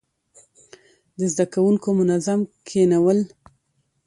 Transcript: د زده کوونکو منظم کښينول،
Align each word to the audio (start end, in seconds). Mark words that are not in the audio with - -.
د 1.17 1.19
زده 1.31 1.45
کوونکو 1.53 1.87
منظم 1.99 2.39
کښينول، 2.65 3.19